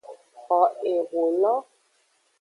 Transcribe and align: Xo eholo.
Xo 0.43 0.59
eholo. 0.93 1.55